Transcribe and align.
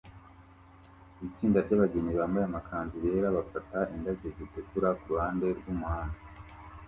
Itsinda 1.27 1.57
ryabageni 1.65 2.11
bambaye 2.19 2.45
amakanzu 2.47 2.95
yera 3.05 3.35
bafata 3.37 3.77
indabyo 3.95 4.27
zitukura 4.37 4.89
kuruhande 4.99 5.45
rwumuhanda 5.57 6.17